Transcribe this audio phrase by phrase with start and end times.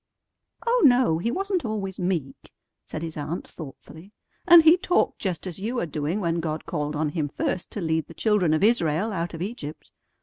[0.65, 2.51] "Oh, no, he wasn't always meek,"
[2.87, 4.11] said his aunt thoughtfully;
[4.47, 7.81] "and he talked just as you are doing when God called on him first to
[7.81, 9.91] lead the children of Israel out of Egypt.